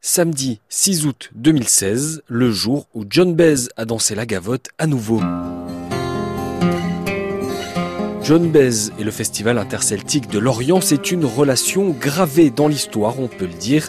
Samedi 0.00 0.60
6 0.68 1.06
août 1.06 1.30
2016, 1.34 2.22
le 2.28 2.50
jour 2.52 2.86
où 2.94 3.04
John 3.08 3.34
Baez 3.34 3.68
a 3.76 3.86
dansé 3.86 4.14
la 4.14 4.26
gavotte 4.26 4.68
à 4.78 4.86
nouveau. 4.86 5.20
John 8.22 8.50
Baez 8.50 8.90
et 8.98 9.04
le 9.04 9.10
Festival 9.10 9.56
interceltique 9.56 10.28
de 10.28 10.38
Lorient, 10.38 10.82
c'est 10.82 11.10
une 11.10 11.24
relation 11.24 11.90
gravée 11.90 12.50
dans 12.50 12.68
l'histoire, 12.68 13.18
on 13.20 13.28
peut 13.28 13.46
le 13.46 13.54
dire. 13.54 13.88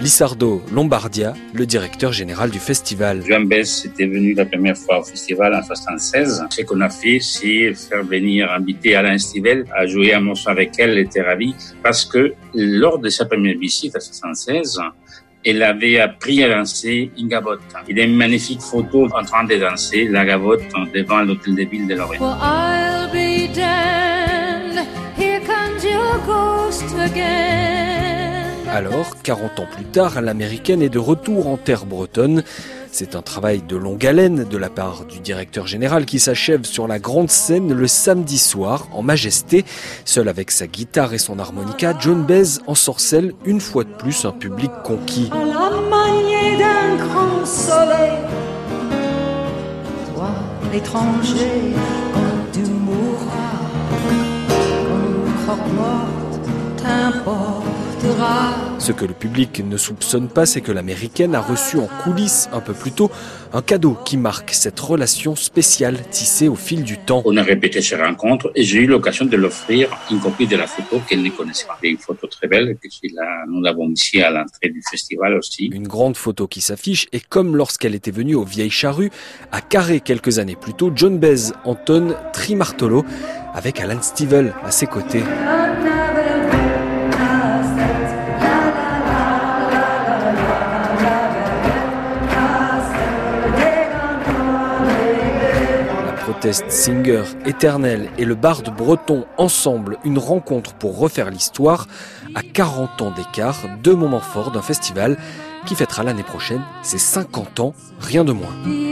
Lissardo 0.00 0.62
Lombardia, 0.72 1.34
le 1.52 1.64
directeur 1.66 2.12
général 2.12 2.50
du 2.50 2.58
festival. 2.58 3.22
John 3.28 3.46
Baez 3.46 3.84
était 3.84 4.06
venu 4.06 4.34
la 4.34 4.44
première 4.46 4.76
fois 4.76 5.00
au 5.00 5.02
festival 5.04 5.54
en 5.54 5.62
76. 5.62 6.44
Ce 6.50 6.62
qu'on 6.62 6.80
a 6.80 6.88
fait, 6.88 7.20
c'est 7.20 7.72
faire 7.74 8.02
venir, 8.02 8.50
inviter 8.50 8.96
Alain 8.96 9.18
Stivel 9.18 9.64
à 9.76 9.86
jouer 9.86 10.14
un 10.14 10.20
morceau 10.20 10.50
avec 10.50 10.72
elle. 10.78 10.90
Elle 10.90 10.98
était 10.98 11.22
ravie 11.22 11.54
parce 11.82 12.04
que 12.04 12.34
lors 12.54 12.98
de 12.98 13.08
sa 13.10 13.26
première 13.26 13.56
visite 13.56 13.94
à 13.94 14.00
76, 14.00 14.80
elle 15.44 15.62
avait 15.62 16.00
appris 16.00 16.42
à 16.42 16.48
danser 16.48 17.10
une 17.18 17.28
gavotte. 17.28 17.60
Il 17.88 17.96
y 17.96 18.00
a 18.00 18.04
une 18.04 18.16
magnifique 18.16 18.60
photo 18.60 19.08
en 19.12 19.24
train 19.24 19.44
de 19.44 19.56
danser 19.56 20.04
la 20.08 20.24
gavotte 20.24 20.62
devant 20.94 21.22
l'hôtel 21.22 21.54
de 21.54 21.64
ville 21.64 21.86
de 21.86 21.94
Lorient. 21.94 22.20
Well, 22.20 22.36
I'll 22.40 23.08
be 23.12 23.52
damned. 23.54 24.86
Here 25.16 25.40
comes 25.40 25.84
your 25.84 26.18
ghost 26.26 26.84
again. 26.98 27.51
Alors, 28.74 29.20
40 29.22 29.60
ans 29.60 29.66
plus 29.70 29.84
tard, 29.84 30.22
l'américaine 30.22 30.80
est 30.80 30.88
de 30.88 30.98
retour 30.98 31.46
en 31.48 31.58
terre 31.58 31.84
bretonne. 31.84 32.42
C'est 32.90 33.14
un 33.16 33.20
travail 33.20 33.60
de 33.60 33.76
longue 33.76 34.06
haleine 34.06 34.44
de 34.44 34.56
la 34.56 34.70
part 34.70 35.04
du 35.04 35.20
directeur 35.20 35.66
général 35.66 36.06
qui 36.06 36.18
s'achève 36.18 36.64
sur 36.64 36.88
la 36.88 36.98
grande 36.98 37.28
scène 37.28 37.74
le 37.74 37.86
samedi 37.86 38.38
soir 38.38 38.88
en 38.92 39.02
majesté. 39.02 39.66
Seul 40.06 40.26
avec 40.26 40.50
sa 40.50 40.66
guitare 40.66 41.12
et 41.12 41.18
son 41.18 41.38
harmonica, 41.38 41.94
John 42.00 42.24
Baez 42.24 42.60
ensorcelle 42.66 43.34
une 43.44 43.60
fois 43.60 43.84
de 43.84 43.92
plus 43.92 44.24
un 44.24 44.32
public 44.32 44.70
conquis. 44.84 45.28
Toi, 50.14 50.30
l'étranger, 50.72 51.74
tu 52.54 52.60
mourras. 52.70 53.52
Ce 58.82 58.90
que 58.90 59.04
le 59.04 59.14
public 59.14 59.62
ne 59.64 59.76
soupçonne 59.76 60.28
pas, 60.28 60.44
c'est 60.44 60.60
que 60.60 60.72
l'américaine 60.72 61.36
a 61.36 61.40
reçu 61.40 61.76
en 61.76 61.86
coulisses 62.02 62.48
un 62.52 62.58
peu 62.58 62.72
plus 62.72 62.90
tôt 62.90 63.12
un 63.52 63.62
cadeau 63.62 63.96
qui 64.04 64.16
marque 64.16 64.50
cette 64.50 64.80
relation 64.80 65.36
spéciale 65.36 66.00
tissée 66.10 66.48
au 66.48 66.56
fil 66.56 66.82
du 66.82 66.98
temps. 66.98 67.22
On 67.24 67.36
a 67.36 67.44
répété 67.44 67.80
ces 67.80 67.94
rencontres 67.94 68.50
et 68.56 68.64
j'ai 68.64 68.80
eu 68.80 68.86
l'occasion 68.88 69.24
de 69.24 69.36
l'offrir 69.36 69.88
une 70.10 70.18
copie 70.18 70.48
de 70.48 70.56
la 70.56 70.66
photo 70.66 71.00
qu'elle 71.08 71.22
ne 71.22 71.30
connaissait 71.30 71.66
pas. 71.66 71.78
Une 71.84 71.96
photo 71.96 72.26
très 72.26 72.48
belle 72.48 72.76
que 72.82 72.88
nous 73.48 73.60
l'avons 73.60 73.88
ici 73.88 74.20
à 74.20 74.32
l'entrée 74.32 74.70
du 74.70 74.82
festival 74.90 75.36
aussi. 75.36 75.66
Une 75.66 75.86
grande 75.86 76.16
photo 76.16 76.48
qui 76.48 76.60
s'affiche 76.60 77.06
et 77.12 77.20
comme 77.20 77.56
lorsqu'elle 77.56 77.94
était 77.94 78.10
venue 78.10 78.34
aux 78.34 78.44
Vieilles 78.44 78.68
Charrues, 78.68 79.12
à 79.52 79.60
Carré 79.60 80.00
quelques 80.00 80.40
années 80.40 80.56
plus 80.60 80.74
tôt, 80.74 80.90
John 80.92 81.20
Baez 81.20 81.52
entonne 81.64 82.16
Trimartolo 82.32 83.04
avec 83.54 83.78
Alan 83.78 84.02
Stivell 84.02 84.54
à 84.64 84.72
ses 84.72 84.86
côtés. 84.86 85.22
Proteste 96.42 96.72
singer 96.72 97.22
éternelle 97.46 98.10
et 98.18 98.24
le 98.24 98.34
barde 98.34 98.76
breton 98.76 99.26
ensemble, 99.38 99.98
une 100.04 100.18
rencontre 100.18 100.74
pour 100.74 100.98
refaire 100.98 101.30
l'histoire. 101.30 101.86
À 102.34 102.42
40 102.42 103.00
ans 103.00 103.12
d'écart, 103.12 103.60
deux 103.80 103.94
moments 103.94 104.18
forts 104.18 104.50
d'un 104.50 104.60
festival 104.60 105.18
qui 105.66 105.76
fêtera 105.76 106.02
l'année 106.02 106.24
prochaine 106.24 106.62
ses 106.82 106.98
50 106.98 107.60
ans, 107.60 107.74
rien 108.00 108.24
de 108.24 108.32
moins. 108.32 108.91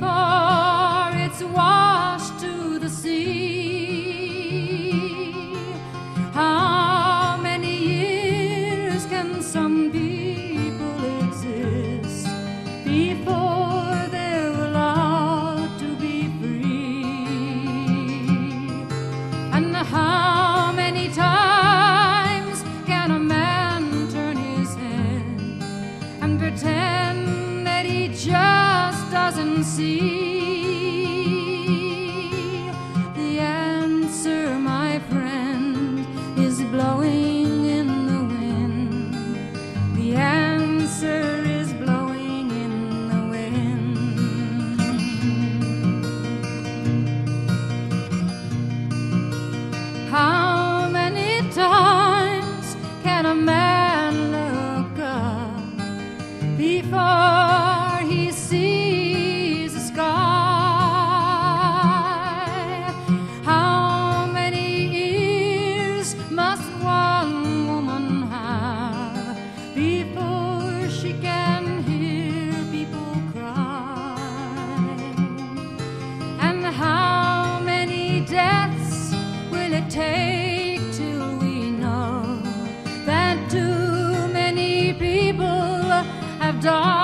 Before 0.00 1.10
it's 1.14 1.42
washed 1.42 1.85
see? 29.66 30.15
Deaths 78.26 79.14
will 79.52 79.72
it 79.72 79.88
take 79.88 80.80
till 80.92 81.38
we 81.38 81.70
know 81.70 82.42
that 83.04 83.36
too 83.50 84.26
many 84.32 84.92
people 84.94 85.46
have 86.40 86.60
died? 86.60 86.95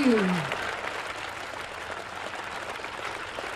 you. 0.00 0.59